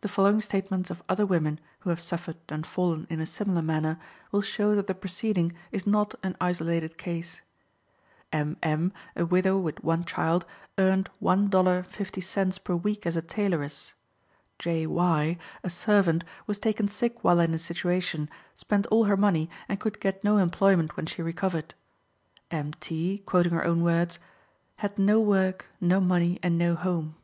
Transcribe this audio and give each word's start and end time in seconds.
The 0.00 0.08
following 0.08 0.40
statements 0.40 0.90
of 0.90 1.00
other 1.08 1.24
women 1.24 1.60
who 1.78 1.90
have 1.90 2.00
suffered 2.00 2.38
and 2.48 2.66
fallen 2.66 3.06
in 3.08 3.20
a 3.20 3.24
similar 3.24 3.62
manner 3.62 4.00
will 4.32 4.42
show 4.42 4.74
that 4.74 4.88
the 4.88 4.96
preceding 4.96 5.52
is 5.70 5.86
not 5.86 6.12
an 6.24 6.36
isolated 6.40 6.98
case. 6.98 7.40
M. 8.32 8.56
M., 8.64 8.92
a 9.14 9.24
widow 9.24 9.56
with 9.60 9.84
one 9.84 10.04
child, 10.04 10.44
earned 10.76 11.08
$1 11.22 11.86
50 11.86 12.60
per 12.64 12.74
week 12.74 13.06
as 13.06 13.16
a 13.16 13.22
tailoress. 13.22 13.92
J. 14.58 14.86
Y., 14.88 15.38
a 15.62 15.70
servant, 15.70 16.24
was 16.48 16.58
taken 16.58 16.88
sick 16.88 17.22
while 17.22 17.38
in 17.38 17.54
a 17.54 17.56
situation, 17.56 18.28
spent 18.56 18.88
all 18.88 19.04
her 19.04 19.16
money, 19.16 19.48
and 19.68 19.78
could 19.78 20.00
get 20.00 20.24
no 20.24 20.38
employment 20.38 20.96
when 20.96 21.06
she 21.06 21.22
recovered. 21.22 21.74
M. 22.50 22.72
T. 22.80 23.18
(quoting 23.24 23.52
her 23.52 23.64
own 23.64 23.84
words) 23.84 24.18
"had 24.78 24.98
no 24.98 25.20
work, 25.20 25.66
no 25.80 26.00
money, 26.00 26.40
and 26.42 26.58
no 26.58 26.74
home." 26.74 27.14